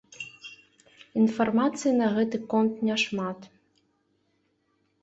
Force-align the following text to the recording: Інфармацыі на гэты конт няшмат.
Інфармацыі 1.23 1.93
на 2.01 2.07
гэты 2.17 2.37
конт 2.55 2.73
няшмат. 2.89 3.39